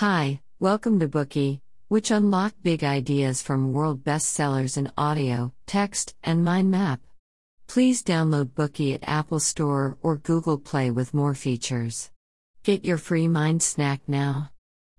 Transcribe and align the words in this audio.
Hi, 0.00 0.42
welcome 0.60 1.00
to 1.00 1.08
Bookey, 1.08 1.62
which 1.88 2.10
unlock 2.10 2.52
big 2.62 2.84
ideas 2.84 3.40
from 3.40 3.72
world 3.72 4.04
bestsellers 4.04 4.76
in 4.76 4.92
audio, 4.98 5.54
text, 5.64 6.14
and 6.22 6.44
mind 6.44 6.70
map. 6.70 7.00
Please 7.66 8.02
download 8.02 8.50
Bookey 8.50 8.94
at 8.94 9.08
Apple 9.08 9.40
Store 9.40 9.96
or 10.02 10.18
Google 10.18 10.58
Play 10.58 10.90
with 10.90 11.14
more 11.14 11.32
features. 11.34 12.10
Get 12.62 12.84
your 12.84 12.98
free 12.98 13.26
mind 13.26 13.62
snack 13.62 14.02
now. 14.06 14.50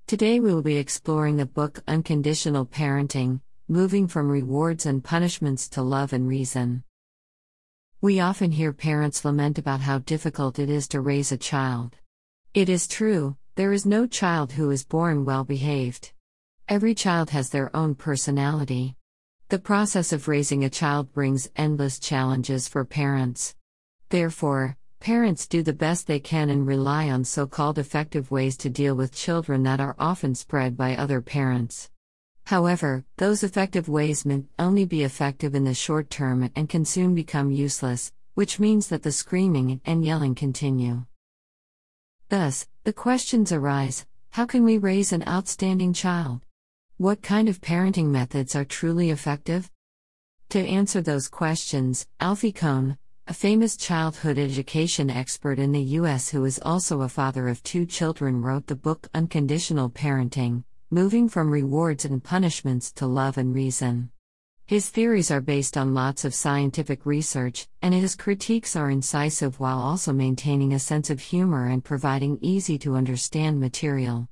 Today 0.08 0.40
we 0.40 0.52
will 0.52 0.64
be 0.64 0.78
exploring 0.78 1.38
the 1.38 1.46
book 1.46 1.84
Unconditional 1.88 2.66
Parenting 2.66 3.42
Moving 3.68 4.08
from 4.08 4.30
Rewards 4.30 4.88
and 4.88 5.04
Punishments 5.04 5.70
to 5.70 5.84
Love 5.84 6.12
and 6.12 6.28
Reason. 6.28 6.84
We 8.02 8.20
often 8.20 8.52
hear 8.52 8.74
parents 8.74 9.24
lament 9.24 9.60
about 9.60 9.82
how 9.82 10.00
difficult 10.00 10.58
it 10.58 10.72
is 10.72 10.88
to 10.88 11.02
raise 11.02 11.32
a 11.32 11.38
child. 11.38 11.98
It 12.56 12.68
is 12.68 12.88
true, 12.88 13.36
there 13.58 13.74
is 13.74 13.88
no 13.88 14.06
child 14.06 14.52
who 14.52 14.70
is 14.70 14.86
born 14.86 15.26
well 15.26 15.44
behaved. 15.44 16.12
Every 16.70 16.94
child 16.94 17.32
has 17.32 17.50
their 17.50 17.76
own 17.76 17.96
personality. 17.96 18.96
The 19.50 19.58
process 19.58 20.14
of 20.14 20.28
raising 20.28 20.64
a 20.64 20.70
child 20.70 21.12
brings 21.12 21.50
endless 21.56 21.98
challenges 21.98 22.68
for 22.68 22.86
parents. 22.86 23.56
Therefore, 24.10 24.78
parents 25.00 25.48
do 25.48 25.64
the 25.64 25.74
best 25.74 26.06
they 26.06 26.20
can 26.20 26.52
and 26.52 26.68
rely 26.68 27.10
on 27.10 27.24
so 27.24 27.48
called 27.48 27.80
effective 27.80 28.30
ways 28.30 28.58
to 28.58 28.70
deal 28.70 28.94
with 28.94 29.12
children 29.12 29.64
that 29.64 29.80
are 29.80 29.96
often 29.98 30.36
spread 30.36 30.78
by 30.78 30.96
other 30.96 31.20
parents. 31.20 31.90
However, 32.46 33.06
those 33.18 33.42
effective 33.42 33.90
ways 33.90 34.24
may 34.24 34.44
only 34.60 34.86
be 34.86 35.02
effective 35.02 35.56
in 35.56 35.64
the 35.64 35.74
short 35.74 36.12
term 36.12 36.52
and 36.56 36.70
can 36.70 36.86
soon 36.86 37.16
become 37.16 37.50
useless, 37.50 38.12
which 38.36 38.60
means 38.60 38.90
that 38.90 39.02
the 39.02 39.12
screaming 39.12 39.82
and 39.84 40.06
yelling 40.06 40.36
continue. 40.36 41.06
Thus, 42.30 42.68
the 42.84 42.92
questions 42.94 43.52
arise 43.54 44.06
how 44.32 44.46
can 44.46 44.64
we 44.64 44.78
raise 44.78 45.14
an 45.14 45.24
outstanding 45.28 45.94
child? 45.94 46.42
What 46.98 47.24
kind 47.24 47.50
of 47.50 47.62
parenting 47.62 48.08
methods 48.08 48.56
are 48.56 48.66
truly 48.66 49.10
effective? 49.10 49.72
To 50.50 50.60
answer 50.60 51.02
those 51.02 51.28
questions, 51.28 52.06
Alfie 52.20 52.52
Kohn, 52.52 52.98
a 53.28 53.34
famous 53.34 53.76
childhood 53.76 54.38
education 54.38 55.10
expert 55.10 55.58
in 55.58 55.72
the 55.72 55.82
U.S. 56.00 56.30
who 56.30 56.46
is 56.46 56.60
also 56.64 57.02
a 57.02 57.10
father 57.10 57.48
of 57.48 57.64
two 57.64 57.86
children, 57.86 58.42
wrote 58.42 58.68
the 58.68 58.76
book 58.76 59.10
Unconditional 59.14 59.90
Parenting 59.90 60.64
Moving 60.92 61.28
from 61.28 61.50
Rewards 61.50 62.06
and 62.06 62.24
Punishments 62.24 62.92
to 62.94 63.08
Love 63.08 63.38
and 63.38 63.56
Reason. 63.56 64.12
His 64.68 64.90
theories 64.90 65.32
are 65.32 65.40
based 65.40 65.78
on 65.78 65.94
lots 65.94 66.26
of 66.26 66.36
scientific 66.36 67.06
research, 67.06 67.70
and 67.82 67.94
his 67.94 68.18
critiques 68.18 68.76
are 68.76 68.90
incisive 68.90 69.62
while 69.62 69.80
also 69.80 70.12
maintaining 70.12 70.74
a 70.74 70.80
sense 70.80 71.10
of 71.10 71.22
humor 71.22 71.68
and 71.68 71.82
providing 71.82 72.38
easy 72.42 72.78
to 72.80 72.98
understand 72.98 73.62
material. 73.62 74.28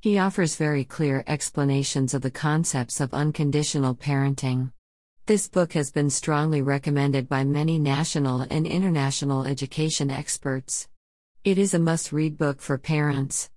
He 0.00 0.18
offers 0.18 0.56
very 0.56 0.84
clear 0.84 1.22
explanations 1.28 2.14
of 2.14 2.22
the 2.22 2.32
concepts 2.32 3.00
of 3.00 3.14
unconditional 3.14 3.94
parenting. 3.94 4.72
This 5.26 5.46
book 5.46 5.74
has 5.74 5.92
been 5.92 6.10
strongly 6.10 6.62
recommended 6.62 7.28
by 7.28 7.44
many 7.44 7.78
national 7.78 8.40
and 8.50 8.66
international 8.66 9.46
education 9.46 10.10
experts. 10.10 10.88
It 11.44 11.58
is 11.58 11.74
a 11.74 11.78
must 11.78 12.10
read 12.10 12.36
book 12.36 12.60
for 12.60 12.76
parents. 12.76 13.50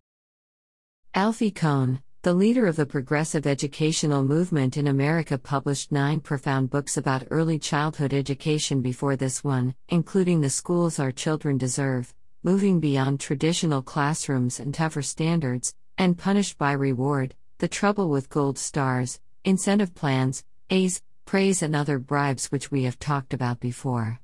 Alfie 1.16 1.50
Kohn, 1.50 2.04
the 2.22 2.34
leader 2.34 2.66
of 2.68 2.76
the 2.76 2.86
progressive 2.86 3.48
educational 3.48 4.26
movement 4.26 4.76
in 4.76 4.88
America 4.88 5.38
published 5.38 5.90
nine 5.90 6.20
profound 6.20 6.70
books 6.70 6.98
about 6.98 7.26
early 7.32 7.58
childhood 7.58 8.14
education 8.14 8.82
before 8.82 9.16
this 9.16 9.42
one, 9.42 9.74
including 9.88 10.42
The 10.42 10.50
Schools 10.50 11.00
Our 11.00 11.14
Children 11.14 11.58
Deserve, 11.58 12.14
Moving 12.44 12.82
Beyond 12.82 13.22
Traditional 13.22 13.82
Classrooms 13.82 14.60
and 14.60 14.74
Tougher 14.74 15.02
Standards, 15.02 15.74
and 15.98 16.18
Punished 16.18 16.58
by 16.58 16.74
Reward, 16.74 17.36
The 17.60 17.70
Trouble 17.70 18.10
with 18.10 18.30
Gold 18.30 18.58
Stars, 18.58 19.22
Incentive 19.46 19.96
Plans, 19.96 20.44
A's, 20.72 21.02
Praise, 21.24 21.62
and 21.62 21.74
Other 21.74 22.00
Bribes, 22.00 22.48
which 22.48 22.70
we 22.70 22.84
have 22.84 23.00
talked 23.00 23.34
about 23.34 23.62
before. 23.62 24.20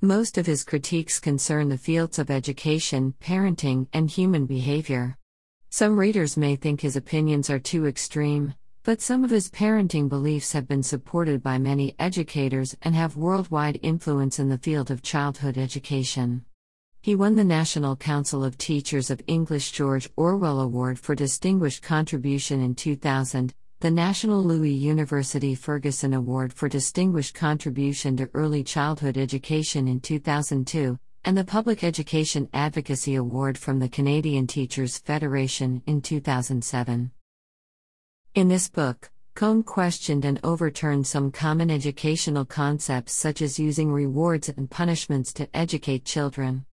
Most 0.00 0.38
of 0.38 0.46
his 0.46 0.62
critiques 0.62 1.18
concern 1.18 1.70
the 1.70 1.78
fields 1.78 2.20
of 2.20 2.30
education, 2.30 3.14
parenting, 3.20 3.88
and 3.92 4.08
human 4.08 4.46
behavior. 4.46 5.18
Some 5.74 5.98
readers 5.98 6.36
may 6.36 6.54
think 6.54 6.82
his 6.82 6.96
opinions 6.96 7.48
are 7.48 7.58
too 7.58 7.86
extreme, 7.86 8.52
but 8.82 9.00
some 9.00 9.24
of 9.24 9.30
his 9.30 9.48
parenting 9.48 10.06
beliefs 10.06 10.52
have 10.52 10.68
been 10.68 10.82
supported 10.82 11.42
by 11.42 11.56
many 11.56 11.94
educators 11.98 12.76
and 12.82 12.94
have 12.94 13.16
worldwide 13.16 13.80
influence 13.80 14.38
in 14.38 14.50
the 14.50 14.58
field 14.58 14.90
of 14.90 15.00
childhood 15.00 15.56
education. 15.56 16.44
He 17.00 17.14
won 17.14 17.36
the 17.36 17.42
National 17.42 17.96
Council 17.96 18.44
of 18.44 18.58
Teachers 18.58 19.08
of 19.08 19.22
English 19.26 19.72
George 19.72 20.10
Orwell 20.14 20.60
Award 20.60 20.98
for 20.98 21.14
Distinguished 21.14 21.82
Contribution 21.82 22.60
in 22.60 22.74
2000, 22.74 23.54
the 23.80 23.90
National 23.90 24.44
Louis 24.44 24.74
University 24.74 25.54
Ferguson 25.54 26.12
Award 26.12 26.52
for 26.52 26.68
Distinguished 26.68 27.34
Contribution 27.34 28.14
to 28.18 28.28
Early 28.34 28.62
Childhood 28.62 29.16
Education 29.16 29.88
in 29.88 30.00
2002, 30.00 30.98
and 31.24 31.38
the 31.38 31.44
Public 31.44 31.84
Education 31.84 32.48
Advocacy 32.52 33.14
Award 33.14 33.56
from 33.56 33.78
the 33.78 33.88
Canadian 33.88 34.48
Teachers 34.48 34.98
Federation 34.98 35.80
in 35.86 36.02
2007. 36.02 37.12
In 38.34 38.48
this 38.48 38.68
book, 38.68 39.10
Kohn 39.34 39.62
questioned 39.62 40.24
and 40.24 40.40
overturned 40.42 41.06
some 41.06 41.30
common 41.30 41.70
educational 41.70 42.44
concepts 42.44 43.12
such 43.12 43.40
as 43.40 43.58
using 43.58 43.92
rewards 43.92 44.48
and 44.48 44.68
punishments 44.68 45.32
to 45.34 45.48
educate 45.56 46.04
children. 46.04 46.66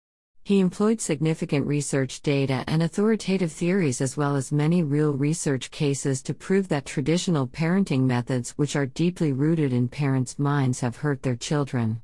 He 0.45 0.61
employed 0.61 1.01
significant 1.01 1.67
research 1.67 2.21
data 2.21 2.63
and 2.67 2.81
authoritative 2.81 3.51
theories 3.51 3.99
as 3.99 4.15
well 4.15 4.37
as 4.37 4.49
many 4.49 4.81
real 4.81 5.11
research 5.11 5.71
cases 5.71 6.21
to 6.21 6.33
prove 6.33 6.69
that 6.69 6.85
traditional 6.85 7.47
parenting 7.47 8.03
methods, 8.03 8.51
which 8.51 8.77
are 8.77 8.85
deeply 8.85 9.33
rooted 9.33 9.73
in 9.73 9.89
parents' 9.89 10.39
minds, 10.39 10.79
have 10.79 10.95
hurt 10.95 11.21
their 11.21 11.35
children. 11.35 12.01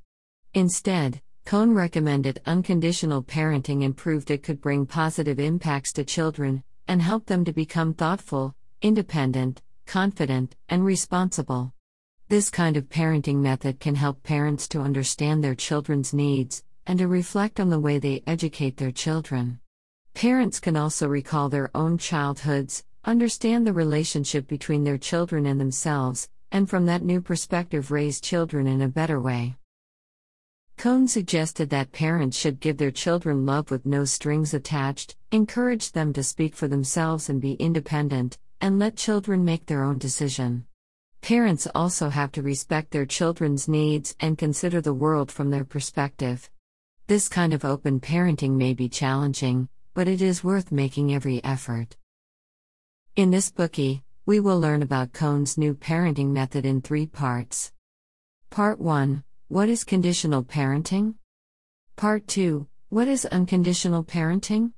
Instead, 0.54 1.22
Kohn 1.46 1.74
recommended 1.74 2.42
unconditional 2.46 3.22
parenting 3.22 3.84
and 3.84 3.96
proved 3.96 4.32
it 4.32 4.44
could 4.44 4.62
bring 4.62 4.86
positive 4.86 5.40
impacts 5.40 5.92
to 5.94 6.04
children 6.06 6.64
and 6.88 7.02
help 7.02 7.26
them 7.26 7.44
to 7.46 7.54
become 7.54 7.94
thoughtful, 7.94 8.56
independent, 8.82 9.62
confident, 9.86 10.56
and 10.70 10.86
responsible. 10.86 11.74
This 12.30 12.50
kind 12.50 12.78
of 12.78 12.90
parenting 12.90 13.38
method 13.38 13.80
can 13.80 13.96
help 13.96 14.24
parents 14.24 14.68
to 14.70 14.82
understand 14.82 15.44
their 15.44 15.56
children's 15.56 16.14
needs 16.14 16.64
and 16.88 16.98
to 17.00 17.08
reflect 17.08 17.60
on 17.60 17.70
the 17.70 17.80
way 17.80 18.00
they 18.00 18.24
educate 18.26 18.78
their 18.78 18.92
children. 18.92 19.60
Parents 20.14 20.60
can 20.60 20.78
also 20.78 21.08
recall 21.08 21.50
their 21.50 21.70
own 21.76 21.98
childhoods, 21.98 22.84
understand 23.04 23.68
the 23.68 23.74
relationship 23.74 24.48
between 24.48 24.84
their 24.84 24.98
children 24.98 25.46
and 25.46 25.60
themselves, 25.60 26.30
and 26.52 26.70
from 26.70 26.86
that 26.86 27.04
new 27.04 27.20
perspective 27.20 27.92
raise 27.92 28.22
children 28.22 28.68
in 28.68 28.82
a 28.82 28.88
better 28.88 29.20
way. 29.20 29.56
Kohn 30.84 31.08
suggested 31.08 31.70
that 31.70 31.94
parents 31.94 32.36
should 32.38 32.60
give 32.60 32.76
their 32.76 32.92
children 32.92 33.46
love 33.46 33.72
with 33.72 33.86
no 33.86 34.04
strings 34.04 34.54
attached, 34.54 35.16
encourage 35.32 35.94
them 35.94 36.12
to 36.12 36.24
speak 36.24 36.58
for 36.58 36.68
themselves 36.68 37.30
and 37.30 37.40
be 37.40 37.54
independent, 37.54 38.38
and 38.60 38.80
let 38.80 38.98
children 38.98 39.46
make 39.46 39.66
their 39.66 39.82
own 39.82 39.98
decision. 39.98 40.66
Parents 41.22 41.70
also 41.74 42.10
have 42.10 42.34
to 42.34 42.42
respect 42.42 42.92
their 42.92 43.06
children's 43.06 43.70
needs 43.70 44.14
and 44.20 44.38
consider 44.38 44.82
the 44.82 44.94
world 44.94 45.32
from 45.32 45.52
their 45.52 45.64
perspective. 45.64 46.50
This 47.08 47.30
kind 47.30 47.54
of 47.54 47.64
open 47.64 48.02
parenting 48.02 48.58
may 48.58 48.74
be 48.74 48.90
challenging, 48.90 49.70
but 49.94 50.10
it 50.10 50.22
is 50.22 50.44
worth 50.44 50.70
making 50.70 51.14
every 51.14 51.42
effort. 51.46 51.96
In 53.16 53.32
this 53.32 53.50
Bookey, 53.50 54.02
we 54.26 54.42
will 54.42 54.60
learn 54.60 54.82
about 54.82 55.14
Kohn's 55.14 55.58
new 55.58 55.76
parenting 55.76 56.32
method 56.34 56.66
in 56.66 56.82
three 56.82 57.06
parts. 57.06 57.72
Part 58.50 58.82
1 58.82 59.24
what 59.54 59.70
is 59.70 59.84
conditional 59.84 60.44
parenting? 60.44 61.14
Part 61.96 62.28
2 62.28 62.66
What 62.90 63.08
is 63.08 63.24
unconditional 63.28 64.04
parenting? 64.04 64.72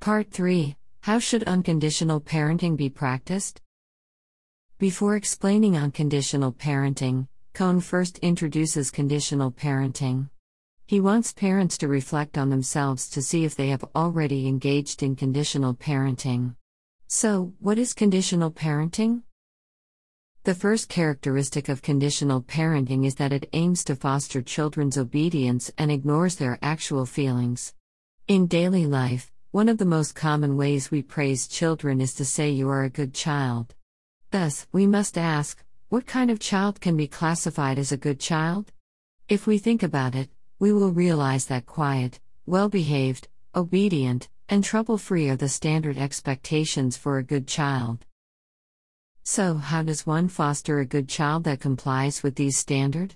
Part 0.00 0.30
3 0.30 0.74
How 1.02 1.18
should 1.18 1.42
unconditional 1.42 2.18
parenting 2.18 2.78
be 2.78 2.88
practiced? 2.88 3.60
Before 4.78 5.16
explaining 5.16 5.76
unconditional 5.76 6.50
parenting, 6.50 7.28
Kohn 7.52 7.82
first 7.82 8.16
introduces 8.20 8.90
conditional 8.90 9.52
parenting. 9.52 10.30
He 10.86 10.98
wants 10.98 11.34
parents 11.34 11.76
to 11.76 11.86
reflect 11.86 12.38
on 12.38 12.48
themselves 12.48 13.06
to 13.10 13.20
see 13.20 13.44
if 13.44 13.54
they 13.54 13.68
have 13.68 13.84
already 13.94 14.48
engaged 14.48 15.02
in 15.02 15.14
conditional 15.14 15.74
parenting. 15.74 16.54
So, 17.06 17.52
what 17.60 17.78
is 17.78 17.92
conditional 17.92 18.50
parenting? 18.50 19.24
The 20.50 20.56
first 20.56 20.88
characteristic 20.88 21.68
of 21.68 21.80
conditional 21.80 22.42
parenting 22.42 23.06
is 23.06 23.14
that 23.14 23.32
it 23.32 23.48
aims 23.52 23.84
to 23.84 23.94
foster 23.94 24.42
children's 24.42 24.98
obedience 24.98 25.70
and 25.78 25.92
ignores 25.92 26.34
their 26.34 26.58
actual 26.60 27.06
feelings. 27.06 27.72
In 28.26 28.48
daily 28.48 28.84
life, 28.84 29.30
one 29.52 29.68
of 29.68 29.78
the 29.78 29.84
most 29.84 30.16
common 30.16 30.56
ways 30.56 30.90
we 30.90 31.02
praise 31.02 31.46
children 31.46 32.00
is 32.00 32.14
to 32.14 32.24
say 32.24 32.50
you 32.50 32.68
are 32.68 32.82
a 32.82 32.90
good 32.90 33.14
child. 33.14 33.76
Thus, 34.32 34.66
we 34.72 34.88
must 34.88 35.16
ask 35.16 35.62
what 35.88 36.04
kind 36.04 36.32
of 36.32 36.40
child 36.40 36.80
can 36.80 36.96
be 36.96 37.06
classified 37.06 37.78
as 37.78 37.92
a 37.92 37.96
good 37.96 38.18
child? 38.18 38.72
If 39.28 39.46
we 39.46 39.56
think 39.56 39.84
about 39.84 40.16
it, 40.16 40.30
we 40.58 40.72
will 40.72 40.90
realize 40.90 41.46
that 41.46 41.66
quiet, 41.66 42.18
well 42.44 42.68
behaved, 42.68 43.28
obedient, 43.54 44.28
and 44.48 44.64
trouble 44.64 44.98
free 44.98 45.28
are 45.28 45.36
the 45.36 45.48
standard 45.48 45.96
expectations 45.96 46.96
for 46.96 47.18
a 47.18 47.22
good 47.22 47.46
child. 47.46 48.04
So, 49.32 49.54
how 49.54 49.84
does 49.84 50.08
one 50.08 50.26
foster 50.26 50.80
a 50.80 50.84
good 50.84 51.08
child 51.08 51.44
that 51.44 51.60
complies 51.60 52.20
with 52.20 52.34
these 52.34 52.56
standards? 52.56 53.14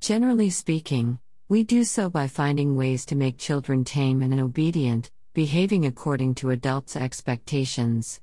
Generally 0.00 0.48
speaking, 0.48 1.18
we 1.50 1.64
do 1.64 1.84
so 1.84 2.08
by 2.08 2.28
finding 2.28 2.76
ways 2.76 3.04
to 3.04 3.14
make 3.14 3.36
children 3.36 3.84
tame 3.84 4.22
and 4.22 4.40
obedient, 4.40 5.10
behaving 5.34 5.84
according 5.84 6.36
to 6.36 6.48
adults' 6.48 6.96
expectations. 6.96 8.22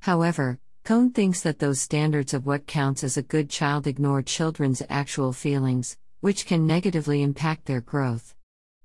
However, 0.00 0.58
Kohn 0.84 1.10
thinks 1.12 1.40
that 1.40 1.58
those 1.58 1.80
standards 1.80 2.34
of 2.34 2.44
what 2.44 2.66
counts 2.66 3.02
as 3.02 3.16
a 3.16 3.22
good 3.22 3.48
child 3.48 3.86
ignore 3.86 4.20
children's 4.20 4.82
actual 4.90 5.32
feelings, 5.32 5.96
which 6.20 6.44
can 6.44 6.66
negatively 6.66 7.22
impact 7.22 7.64
their 7.64 7.80
growth. 7.80 8.34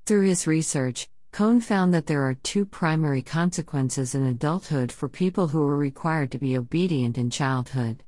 Through 0.06 0.26
his 0.26 0.48
research, 0.48 1.10
Kohn 1.32 1.62
found 1.62 1.94
that 1.94 2.08
there 2.08 2.24
are 2.24 2.34
two 2.34 2.66
primary 2.66 3.22
consequences 3.22 4.16
in 4.16 4.26
adulthood 4.26 4.92
for 4.92 5.08
people 5.08 5.48
who 5.48 5.64
are 5.64 5.78
required 5.78 6.32
to 6.32 6.40
be 6.40 6.58
obedient 6.58 7.18
in 7.18 7.30
childhood. 7.30 8.04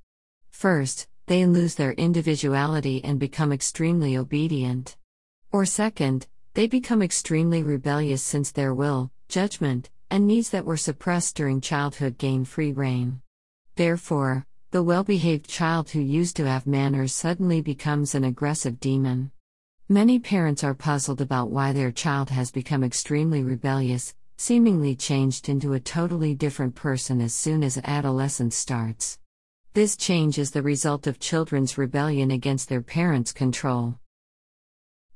First, 0.50 1.08
they 1.28 1.46
lose 1.46 1.76
their 1.76 1.94
individuality 1.94 3.04
and 3.04 3.20
become 3.20 3.54
extremely 3.54 4.18
obedient. 4.18 4.98
Or 5.52 5.66
second, 5.66 6.28
they 6.56 6.68
become 6.68 7.02
extremely 7.02 7.64
rebellious 7.64 8.22
since 8.22 8.52
their 8.52 8.74
will, 8.74 9.12
judgment, 9.30 9.90
and 10.10 10.28
needs 10.28 10.50
that 10.50 10.66
were 10.66 10.76
suppressed 10.76 11.36
during 11.36 11.62
childhood 11.62 12.18
gain 12.18 12.44
free 12.44 12.74
rein. 12.74 13.22
Therefore, 13.76 14.46
the 14.72 14.84
well 14.84 15.06
behaved 15.06 15.48
child 15.48 15.90
who 15.92 16.02
used 16.02 16.36
to 16.36 16.48
have 16.48 16.68
manners 16.68 17.14
suddenly 17.14 17.62
becomes 17.62 18.14
an 18.14 18.26
aggressive 18.26 18.80
demon. 18.80 19.32
Many 19.92 20.20
parents 20.20 20.64
are 20.64 20.74
puzzled 20.74 21.20
about 21.20 21.52
why 21.52 21.74
their 21.74 21.92
child 21.92 22.30
has 22.30 22.50
become 22.50 22.82
extremely 22.82 23.44
rebellious, 23.44 24.16
seemingly 24.38 24.96
changed 24.96 25.50
into 25.50 25.74
a 25.74 25.82
totally 25.82 26.34
different 26.34 26.76
person 26.76 27.20
as 27.20 27.34
soon 27.34 27.62
as 27.62 27.78
adolescence 27.84 28.56
starts. 28.56 29.20
This 29.74 29.98
change 29.98 30.38
is 30.38 30.52
the 30.52 30.62
result 30.62 31.08
of 31.08 31.20
children's 31.20 31.78
rebellion 31.78 32.32
against 32.32 32.70
their 32.70 32.82
parents' 32.82 33.34
control. 33.34 34.00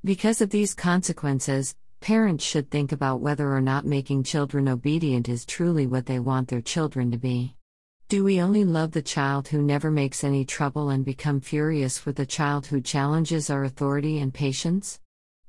Because 0.03 0.41
of 0.41 0.49
these 0.49 0.73
consequences, 0.73 1.73
parents 2.01 2.43
should 2.43 2.69
think 2.69 2.91
about 2.91 3.21
whether 3.21 3.55
or 3.55 3.61
not 3.61 3.85
making 3.85 4.23
children 4.23 4.67
obedient 4.67 5.29
is 5.29 5.45
truly 5.45 5.87
what 5.87 6.05
they 6.05 6.19
want 6.19 6.49
their 6.49 6.59
children 6.59 7.11
to 7.11 7.17
be. 7.17 7.54
Do 8.07 8.23
we 8.23 8.39
only 8.39 8.63
love 8.63 8.91
the 8.91 9.01
child 9.01 9.47
who 9.47 9.63
never 9.63 9.89
makes 9.89 10.23
any 10.23 10.45
trouble 10.45 10.89
and 10.89 11.03
become 11.03 11.41
furious 11.41 12.05
with 12.05 12.17
the 12.17 12.25
child 12.27 12.67
who 12.67 12.79
challenges 12.79 13.49
our 13.49 13.63
authority 13.63 14.19
and 14.19 14.31
patience? 14.31 14.99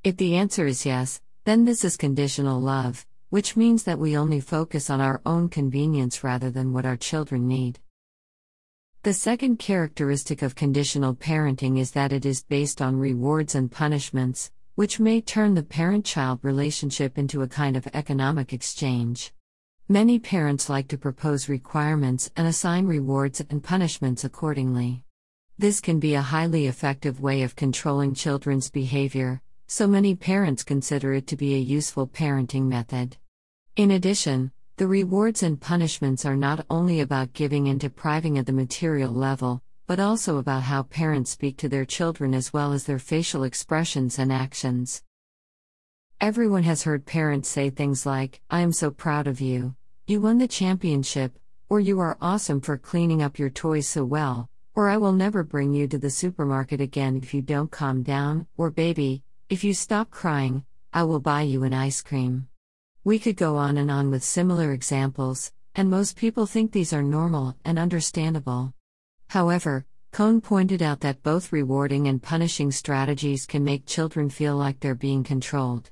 If 0.02 0.16
the 0.16 0.36
answer 0.36 0.64
is 0.64 0.86
yes, 0.86 1.20
then 1.44 1.66
this 1.66 1.84
is 1.84 1.98
conditional 1.98 2.58
love, 2.58 3.04
which 3.28 3.58
means 3.58 3.84
that 3.84 3.98
we 3.98 4.16
only 4.16 4.40
focus 4.40 4.88
on 4.88 5.02
our 5.02 5.20
own 5.26 5.50
convenience 5.50 6.24
rather 6.24 6.50
than 6.50 6.72
what 6.72 6.86
our 6.86 6.96
children 6.96 7.46
need. 7.46 7.78
The 9.02 9.12
second 9.12 9.58
characteristic 9.58 10.40
of 10.40 10.54
conditional 10.54 11.14
parenting 11.14 11.78
is 11.78 11.90
that 11.90 12.10
it 12.10 12.24
is 12.24 12.42
based 12.42 12.80
on 12.80 12.96
rewards 12.96 13.54
and 13.54 13.70
punishments, 13.70 14.50
which 14.76 14.98
may 14.98 15.20
turn 15.20 15.52
the 15.52 15.62
parent 15.62 16.06
child 16.06 16.38
relationship 16.40 17.18
into 17.18 17.42
a 17.42 17.48
kind 17.48 17.76
of 17.76 17.86
economic 17.92 18.54
exchange. 18.54 19.34
Many 19.88 20.18
parents 20.18 20.68
like 20.68 20.88
to 20.88 20.98
propose 20.98 21.48
requirements 21.48 22.28
and 22.36 22.48
assign 22.48 22.86
rewards 22.86 23.40
and 23.48 23.62
punishments 23.62 24.24
accordingly. 24.24 25.04
This 25.58 25.80
can 25.80 26.00
be 26.00 26.14
a 26.14 26.22
highly 26.22 26.66
effective 26.66 27.20
way 27.20 27.42
of 27.42 27.54
controlling 27.54 28.12
children's 28.12 28.68
behavior, 28.68 29.42
so 29.68 29.86
many 29.86 30.16
parents 30.16 30.64
consider 30.64 31.12
it 31.12 31.28
to 31.28 31.36
be 31.36 31.54
a 31.54 31.58
useful 31.58 32.08
parenting 32.08 32.64
method. 32.64 33.16
In 33.76 33.92
addition, 33.92 34.50
the 34.76 34.88
rewards 34.88 35.44
and 35.44 35.60
punishments 35.60 36.26
are 36.26 36.36
not 36.36 36.66
only 36.68 36.98
about 36.98 37.32
giving 37.32 37.68
and 37.68 37.78
depriving 37.78 38.38
at 38.38 38.46
the 38.46 38.52
material 38.52 39.12
level, 39.12 39.62
but 39.86 40.00
also 40.00 40.38
about 40.38 40.64
how 40.64 40.82
parents 40.82 41.30
speak 41.30 41.58
to 41.58 41.68
their 41.68 41.84
children 41.84 42.34
as 42.34 42.52
well 42.52 42.72
as 42.72 42.82
their 42.82 42.98
facial 42.98 43.44
expressions 43.44 44.18
and 44.18 44.32
actions. 44.32 45.04
Everyone 46.18 46.62
has 46.62 46.82
heard 46.84 47.04
parents 47.04 47.46
say 47.46 47.68
things 47.68 48.06
like, 48.06 48.40
I 48.48 48.60
am 48.60 48.72
so 48.72 48.90
proud 48.90 49.26
of 49.26 49.42
you, 49.42 49.76
you 50.06 50.18
won 50.22 50.38
the 50.38 50.48
championship, 50.48 51.38
or 51.68 51.78
you 51.78 52.00
are 52.00 52.16
awesome 52.22 52.62
for 52.62 52.78
cleaning 52.78 53.20
up 53.20 53.38
your 53.38 53.50
toys 53.50 53.86
so 53.86 54.02
well, 54.02 54.48
or 54.74 54.88
I 54.88 54.96
will 54.96 55.12
never 55.12 55.44
bring 55.44 55.74
you 55.74 55.86
to 55.88 55.98
the 55.98 56.08
supermarket 56.08 56.80
again 56.80 57.18
if 57.18 57.34
you 57.34 57.42
don't 57.42 57.70
calm 57.70 58.02
down, 58.02 58.46
or 58.56 58.70
baby, 58.70 59.24
if 59.50 59.62
you 59.62 59.74
stop 59.74 60.10
crying, 60.10 60.64
I 60.90 61.02
will 61.02 61.20
buy 61.20 61.42
you 61.42 61.64
an 61.64 61.74
ice 61.74 62.00
cream. 62.00 62.48
We 63.04 63.18
could 63.18 63.36
go 63.36 63.56
on 63.56 63.76
and 63.76 63.90
on 63.90 64.10
with 64.10 64.24
similar 64.24 64.72
examples, 64.72 65.52
and 65.74 65.90
most 65.90 66.16
people 66.16 66.46
think 66.46 66.72
these 66.72 66.94
are 66.94 67.02
normal 67.02 67.56
and 67.62 67.78
understandable. 67.78 68.72
However, 69.28 69.84
Kohn 70.12 70.40
pointed 70.40 70.80
out 70.80 71.00
that 71.00 71.22
both 71.22 71.52
rewarding 71.52 72.08
and 72.08 72.22
punishing 72.22 72.72
strategies 72.72 73.44
can 73.44 73.62
make 73.62 73.84
children 73.84 74.30
feel 74.30 74.56
like 74.56 74.80
they're 74.80 74.94
being 74.94 75.22
controlled. 75.22 75.90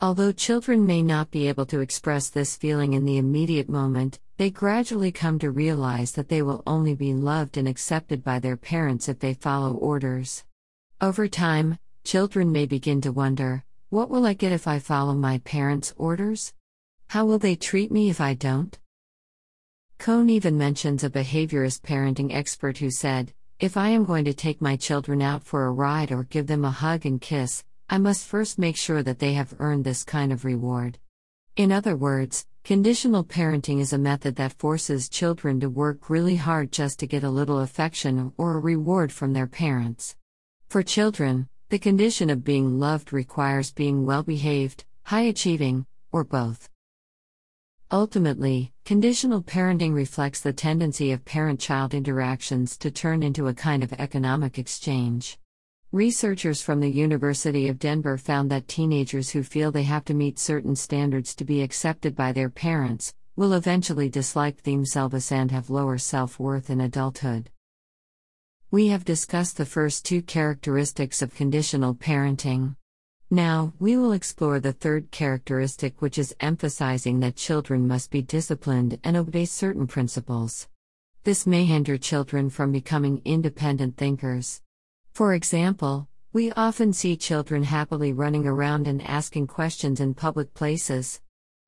Although 0.00 0.30
children 0.30 0.86
may 0.86 1.02
not 1.02 1.32
be 1.32 1.48
able 1.48 1.66
to 1.66 1.80
express 1.80 2.28
this 2.28 2.56
feeling 2.56 2.92
in 2.92 3.04
the 3.04 3.16
immediate 3.16 3.68
moment, 3.68 4.20
they 4.36 4.48
gradually 4.48 5.10
come 5.10 5.40
to 5.40 5.50
realize 5.50 6.12
that 6.12 6.28
they 6.28 6.40
will 6.40 6.62
only 6.68 6.94
be 6.94 7.12
loved 7.12 7.56
and 7.56 7.66
accepted 7.66 8.22
by 8.22 8.38
their 8.38 8.56
parents 8.56 9.08
if 9.08 9.18
they 9.18 9.34
follow 9.34 9.74
orders. 9.74 10.44
Over 11.00 11.26
time, 11.26 11.78
children 12.04 12.52
may 12.52 12.64
begin 12.64 13.00
to 13.00 13.10
wonder 13.10 13.64
what 13.88 14.08
will 14.08 14.24
I 14.24 14.34
get 14.34 14.52
if 14.52 14.68
I 14.68 14.78
follow 14.78 15.14
my 15.14 15.38
parents' 15.38 15.92
orders? 15.96 16.52
How 17.08 17.26
will 17.26 17.40
they 17.40 17.56
treat 17.56 17.90
me 17.90 18.08
if 18.08 18.20
I 18.20 18.34
don't? 18.34 18.78
Kohn 19.98 20.30
even 20.30 20.56
mentions 20.56 21.02
a 21.02 21.10
behaviorist 21.10 21.80
parenting 21.80 22.32
expert 22.32 22.78
who 22.78 22.92
said, 22.92 23.32
If 23.58 23.76
I 23.76 23.88
am 23.88 24.04
going 24.04 24.26
to 24.26 24.34
take 24.34 24.60
my 24.60 24.76
children 24.76 25.20
out 25.22 25.42
for 25.42 25.66
a 25.66 25.72
ride 25.72 26.12
or 26.12 26.22
give 26.22 26.46
them 26.46 26.64
a 26.64 26.70
hug 26.70 27.04
and 27.04 27.20
kiss, 27.20 27.64
I 27.90 27.96
must 27.96 28.26
first 28.26 28.58
make 28.58 28.76
sure 28.76 29.02
that 29.02 29.18
they 29.18 29.32
have 29.32 29.54
earned 29.58 29.84
this 29.84 30.04
kind 30.04 30.30
of 30.30 30.44
reward. 30.44 30.98
In 31.56 31.72
other 31.72 31.96
words, 31.96 32.46
conditional 32.62 33.24
parenting 33.24 33.80
is 33.80 33.94
a 33.94 33.98
method 33.98 34.36
that 34.36 34.58
forces 34.58 35.08
children 35.08 35.58
to 35.60 35.70
work 35.70 36.10
really 36.10 36.36
hard 36.36 36.70
just 36.70 36.98
to 36.98 37.06
get 37.06 37.24
a 37.24 37.30
little 37.30 37.60
affection 37.60 38.34
or 38.36 38.56
a 38.56 38.60
reward 38.60 39.10
from 39.10 39.32
their 39.32 39.46
parents. 39.46 40.16
For 40.68 40.82
children, 40.82 41.48
the 41.70 41.78
condition 41.78 42.28
of 42.28 42.44
being 42.44 42.78
loved 42.78 43.10
requires 43.10 43.72
being 43.72 44.04
well 44.04 44.22
behaved, 44.22 44.84
high 45.04 45.22
achieving, 45.22 45.86
or 46.12 46.24
both. 46.24 46.68
Ultimately, 47.90 48.70
conditional 48.84 49.42
parenting 49.42 49.94
reflects 49.94 50.42
the 50.42 50.52
tendency 50.52 51.10
of 51.10 51.24
parent 51.24 51.58
child 51.58 51.94
interactions 51.94 52.76
to 52.78 52.90
turn 52.90 53.22
into 53.22 53.48
a 53.48 53.54
kind 53.54 53.82
of 53.82 53.94
economic 53.94 54.58
exchange. 54.58 55.38
Researchers 55.92 56.60
from 56.60 56.80
the 56.80 56.90
University 56.90 57.66
of 57.66 57.78
Denver 57.78 58.18
found 58.18 58.50
that 58.50 58.68
teenagers 58.68 59.30
who 59.30 59.42
feel 59.42 59.72
they 59.72 59.84
have 59.84 60.04
to 60.04 60.12
meet 60.12 60.38
certain 60.38 60.76
standards 60.76 61.34
to 61.34 61.46
be 61.46 61.62
accepted 61.62 62.14
by 62.14 62.30
their 62.30 62.50
parents 62.50 63.14
will 63.36 63.54
eventually 63.54 64.10
dislike 64.10 64.62
themselves 64.64 65.32
and 65.32 65.50
have 65.50 65.70
lower 65.70 65.96
self 65.96 66.38
worth 66.38 66.68
in 66.68 66.82
adulthood. 66.82 67.48
We 68.70 68.88
have 68.88 69.06
discussed 69.06 69.56
the 69.56 69.64
first 69.64 70.04
two 70.04 70.20
characteristics 70.20 71.22
of 71.22 71.34
conditional 71.34 71.94
parenting. 71.94 72.76
Now, 73.30 73.72
we 73.78 73.96
will 73.96 74.12
explore 74.12 74.60
the 74.60 74.74
third 74.74 75.10
characteristic, 75.10 76.02
which 76.02 76.18
is 76.18 76.36
emphasizing 76.38 77.20
that 77.20 77.36
children 77.36 77.88
must 77.88 78.10
be 78.10 78.20
disciplined 78.20 79.00
and 79.04 79.16
obey 79.16 79.46
certain 79.46 79.86
principles. 79.86 80.68
This 81.24 81.46
may 81.46 81.64
hinder 81.64 81.96
children 81.96 82.50
from 82.50 82.72
becoming 82.72 83.22
independent 83.24 83.96
thinkers. 83.96 84.60
For 85.18 85.34
example, 85.34 86.06
we 86.32 86.52
often 86.52 86.92
see 86.92 87.16
children 87.16 87.64
happily 87.64 88.12
running 88.12 88.46
around 88.46 88.86
and 88.86 89.02
asking 89.02 89.48
questions 89.48 89.98
in 89.98 90.14
public 90.14 90.54
places. 90.54 91.20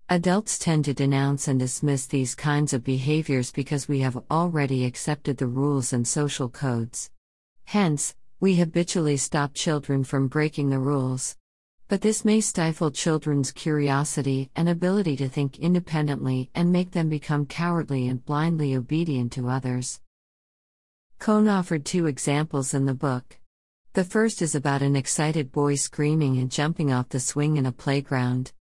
Adults 0.09 0.57
tend 0.57 0.85
to 0.85 0.95
denounce 0.95 1.49
and 1.49 1.59
dismiss 1.59 2.07
these 2.07 2.37
kinds 2.37 2.73
of 2.73 2.85
behaviors 2.85 3.51
because 3.51 3.89
we 3.89 4.03
have 4.03 4.23
already 4.31 4.85
accepted 4.85 5.37
the 5.37 5.49
rules 5.49 5.93
and 5.93 6.07
social 6.07 6.49
codes. 6.49 7.11
Hence, 7.65 8.15
we 8.39 8.55
habitually 8.55 9.17
stop 9.17 9.53
children 9.53 10.05
from 10.05 10.29
breaking 10.29 10.71
the 10.71 10.79
rules. 10.79 11.37
But 11.89 12.03
this 12.03 12.25
may 12.25 12.41
stifle 12.41 12.93
children's 12.93 13.51
curiosity 13.51 14.49
and 14.55 14.69
ability 14.69 15.17
to 15.17 15.29
think 15.29 15.59
independently 15.59 16.53
and 16.55 16.71
make 16.71 16.93
them 16.93 17.09
become 17.09 17.47
cowardly 17.47 18.07
and 18.07 18.25
blindly 18.25 18.77
obedient 18.77 19.33
to 19.33 19.49
others. 19.49 19.99
Kohn 21.19 21.49
offered 21.49 21.85
two 21.85 22.07
examples 22.07 22.73
in 22.75 22.87
the 22.87 22.95
book. 22.95 23.40
The 23.93 24.05
first 24.05 24.41
is 24.41 24.55
about 24.55 24.83
an 24.83 24.95
excited 24.95 25.51
boy 25.51 25.75
screaming 25.75 26.39
and 26.39 26.49
jumping 26.49 26.93
off 26.93 27.09
the 27.09 27.19
swing 27.19 27.57
in 27.57 27.67
a 27.67 27.73
playground. 27.73 28.53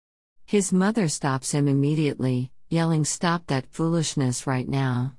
His 0.44 0.74
mother 0.74 1.08
stops 1.08 1.52
him 1.52 1.68
immediately, 1.68 2.52
yelling, 2.68 3.06
Stop 3.06 3.46
that 3.46 3.72
foolishness 3.72 4.48
right 4.48 4.68
now. 4.68 5.14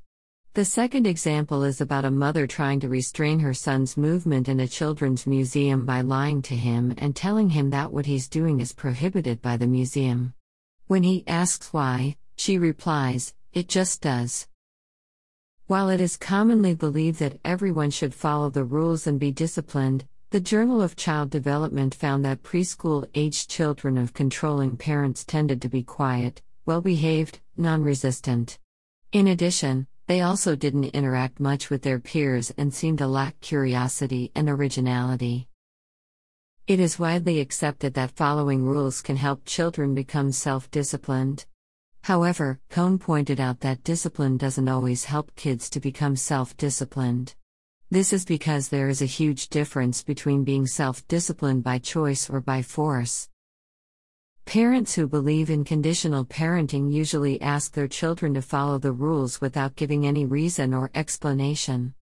The 0.55 0.65
second 0.65 1.07
example 1.07 1.63
is 1.63 1.81
about 1.81 2.05
a 2.05 2.11
mother 2.11 2.49
trying 2.49 2.81
to 2.81 2.89
restrain 2.89 3.39
her 3.39 3.55
son's 3.55 3.97
movement 3.97 4.49
in 4.49 4.59
a 4.59 4.67
children's 4.67 5.29
museum 5.29 5.87
by 5.87 6.01
lying 6.01 6.43
to 6.43 6.57
him 6.57 6.93
and 6.99 7.15
telling 7.15 7.51
him 7.51 7.71
that 7.71 7.93
what 7.93 8.07
he's 8.07 8.29
doing 8.29 8.59
is 8.59 8.73
prohibited 8.73 9.41
by 9.41 9.57
the 9.57 9.69
museum. 9.69 10.35
When 10.89 11.05
he 11.05 11.23
asks 11.29 11.73
why, 11.73 12.17
She 12.35 12.59
replies, 12.59 13.33
It 13.53 13.69
just 13.69 14.01
does. 14.01 14.49
While 15.71 15.89
it 15.89 16.01
is 16.01 16.17
commonly 16.17 16.75
believed 16.75 17.21
that 17.21 17.39
everyone 17.45 17.93
should 17.93 18.13
follow 18.13 18.51
the 18.51 18.65
rules 18.65 19.07
and 19.07 19.21
be 19.21 19.31
disciplined, 19.31 20.05
the 20.31 20.41
Journal 20.41 20.83
of 20.83 20.97
Child 20.97 21.31
Development 21.31 21.95
found 21.95 22.25
that 22.25 22.43
preschool 22.43 23.09
aged 23.15 23.49
children 23.49 23.97
of 23.97 24.13
controlling 24.13 24.77
parents 24.77 25.25
tended 25.25 25.63
to 25.63 25.69
be 25.69 25.85
quiet, 25.85 26.43
well 26.67 26.81
behaved, 26.81 27.39
non 27.57 27.85
resistant. 27.85 28.59
In 29.13 29.29
addition, 29.29 29.87
they 30.09 30.23
also 30.23 30.57
didn't 30.57 30.87
interact 30.87 31.39
much 31.39 31.71
with 31.71 31.83
their 31.83 32.01
peers 32.01 32.53
and 32.59 32.75
seemed 32.75 32.99
to 32.99 33.07
lack 33.07 33.39
curiosity 33.41 34.33
and 34.35 34.49
originality. 34.49 35.47
It 36.67 36.81
is 36.81 36.99
widely 36.99 37.39
accepted 37.39 37.95
that 37.95 38.17
following 38.17 38.65
rules 38.65 39.01
can 39.01 39.15
help 39.15 39.45
children 39.45 39.95
become 39.95 40.33
self 40.33 40.69
disciplined. 40.73 41.47
However, 42.03 42.61
Kohn 42.71 42.99
pointed 42.99 43.41
out 43.41 43.61
that 43.61 43.85
discipline 43.85 44.37
doesn't 44.37 44.69
always 44.69 45.05
help 45.05 45.35
kids 45.37 45.69
to 45.71 45.81
become 45.81 46.17
self 46.17 46.57
disciplined. 46.57 47.35
This 47.91 48.13
is 48.13 48.25
because 48.25 48.69
there 48.69 48.89
is 48.89 49.03
a 49.03 49.07
huge 49.07 49.49
difference 49.49 50.03
between 50.03 50.45
being 50.45 50.67
self 50.67 51.07
disciplined 51.09 51.63
by 51.63 51.79
choice 51.79 52.31
or 52.31 52.41
by 52.41 52.63
force. 52.63 53.29
Parents 54.47 54.95
who 54.95 55.07
believe 55.07 55.51
in 55.51 55.65
conditional 55.65 56.25
parenting 56.25 56.93
usually 56.93 57.41
ask 57.41 57.73
their 57.73 57.87
children 57.87 58.35
to 58.35 58.43
follow 58.43 58.79
the 58.79 58.93
rules 58.93 59.41
without 59.41 59.77
giving 59.77 60.07
any 60.07 60.25
reason 60.25 60.75
or 60.75 60.91
explanation. 60.95 61.95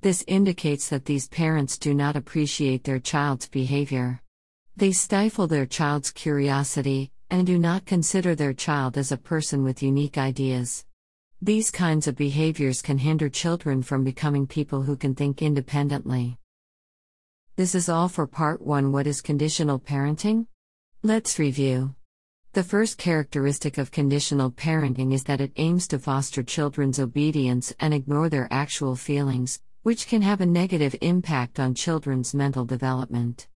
This 0.00 0.24
indicates 0.26 0.88
that 0.88 1.04
these 1.04 1.28
parents 1.28 1.78
do 1.78 1.94
not 1.94 2.16
appreciate 2.16 2.82
their 2.82 2.98
child's 2.98 3.48
behavior. 3.48 4.20
They 4.76 4.90
stifle 4.90 5.46
their 5.46 5.66
child's 5.66 6.10
curiosity, 6.10 7.12
and 7.32 7.46
do 7.46 7.58
not 7.58 7.86
consider 7.86 8.34
their 8.34 8.52
child 8.52 8.98
as 8.98 9.10
a 9.10 9.16
person 9.16 9.64
with 9.64 9.82
unique 9.82 10.18
ideas. 10.18 10.84
These 11.40 11.70
kinds 11.70 12.06
of 12.06 12.14
behaviors 12.14 12.82
can 12.82 12.98
hinder 12.98 13.30
children 13.30 13.82
from 13.82 14.04
becoming 14.04 14.46
people 14.46 14.82
who 14.82 14.96
can 14.96 15.14
think 15.14 15.40
independently. 15.40 16.36
This 17.56 17.74
is 17.74 17.88
all 17.88 18.10
for 18.10 18.26
part 18.26 18.60
1 18.60 18.92
What 18.92 19.06
is 19.06 19.22
conditional 19.22 19.80
parenting? 19.80 20.46
Let's 21.02 21.38
review. 21.38 21.94
The 22.52 22.62
first 22.62 22.98
characteristic 22.98 23.78
of 23.78 23.90
conditional 23.90 24.50
parenting 24.50 25.14
is 25.14 25.24
that 25.24 25.40
it 25.40 25.52
aims 25.56 25.88
to 25.88 25.98
foster 25.98 26.42
children's 26.42 27.00
obedience 27.00 27.72
and 27.80 27.94
ignore 27.94 28.28
their 28.28 28.46
actual 28.50 28.94
feelings, 28.94 29.58
which 29.84 30.06
can 30.06 30.20
have 30.20 30.42
a 30.42 30.46
negative 30.46 30.94
impact 31.00 31.58
on 31.58 31.74
children's 31.74 32.34
mental 32.34 32.66
development. 32.66 33.48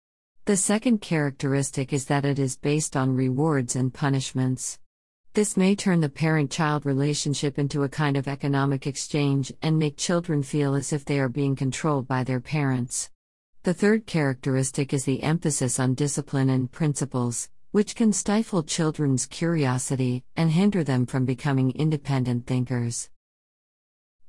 The 0.46 0.56
second 0.56 1.02
characteristic 1.02 1.92
is 1.92 2.06
that 2.06 2.24
it 2.24 2.38
is 2.38 2.56
based 2.56 2.96
on 2.96 3.16
rewards 3.16 3.76
and 3.76 3.92
punishments. 3.92 4.78
This 5.34 5.58
may 5.58 5.76
turn 5.76 6.02
the 6.02 6.08
parent 6.10 6.52
child 6.52 6.86
relationship 6.86 7.58
into 7.58 7.82
a 7.82 7.90
kind 7.90 8.16
of 8.16 8.28
economic 8.28 8.86
exchange 8.86 9.52
and 9.64 9.80
make 9.80 9.98
children 9.98 10.44
feel 10.44 10.76
as 10.76 10.94
if 10.94 11.04
they 11.04 11.20
are 11.20 11.30
being 11.30 11.56
controlled 11.56 12.08
by 12.08 12.24
their 12.24 12.40
parents. 12.40 13.10
The 13.64 13.74
third 13.74 14.06
characteristic 14.06 14.94
is 14.94 15.06
the 15.06 15.24
emphasis 15.24 15.80
on 15.80 15.96
discipline 15.96 16.52
and 16.52 16.72
principles, 16.72 17.50
which 17.72 17.96
can 17.96 18.14
stifle 18.14 18.62
children's 18.62 19.26
curiosity 19.26 20.24
and 20.36 20.52
hinder 20.52 20.84
them 20.84 21.08
from 21.08 21.26
becoming 21.26 21.72
independent 21.72 22.46
thinkers. 22.46 23.10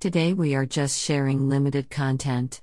Today 0.01 0.33
we 0.33 0.55
are 0.55 0.65
just 0.65 0.99
sharing 0.99 1.51
limited 1.51 1.91
content. 1.91 2.63